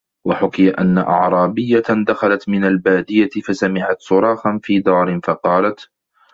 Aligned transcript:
وَحُكِيَ 0.27 0.69
أَنَّ 0.69 0.97
أَعْرَابِيَّةً 0.97 1.83
دَخَلَتْ 2.07 2.49
مِنْ 2.49 2.63
الْبَادِيَةِ 2.65 3.29
فَسَمِعَتْ 3.45 4.01
صُرَاخًا 4.01 4.59
فِي 4.63 4.79
دَارٍ 4.79 5.19
فَقَالَتْ 5.25 5.89